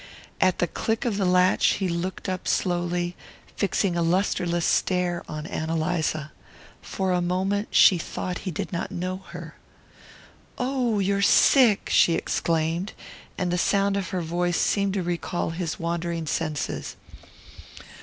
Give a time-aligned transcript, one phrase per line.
[0.41, 3.15] At the click of the latch he looked up slowly,
[3.55, 6.31] fixing a lustreless stare on Ann Eliza.
[6.81, 9.53] For a moment she thought he did not know her.
[10.57, 12.93] "Oh, you're sick!" she exclaimed;
[13.37, 16.95] and the sound of her voice seemed to recall his wandering senses.